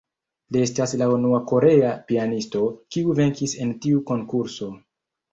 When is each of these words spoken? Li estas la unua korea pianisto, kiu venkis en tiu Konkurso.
Li 0.55 0.61
estas 0.67 0.93
la 1.01 1.07
unua 1.15 1.41
korea 1.51 1.91
pianisto, 2.07 2.61
kiu 2.95 3.13
venkis 3.19 3.53
en 3.67 3.75
tiu 3.85 4.01
Konkurso. 4.13 4.71